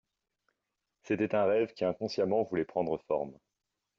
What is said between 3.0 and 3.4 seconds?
forme.